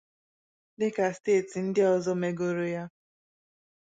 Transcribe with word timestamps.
dịka 0.79 1.05
steeti 1.17 1.59
ndị 1.67 1.81
ọzọ 1.93 2.13
megoro 2.21 2.65
ya 2.75 2.83